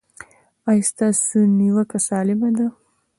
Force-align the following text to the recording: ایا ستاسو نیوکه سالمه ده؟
ایا 0.69 0.83
ستاسو 0.91 1.37
نیوکه 1.57 1.99
سالمه 2.07 2.49
ده؟ 2.57 2.67